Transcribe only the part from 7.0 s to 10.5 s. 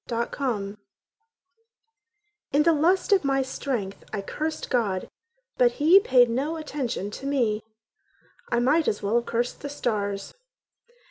to me: I might as well have cursed the stars.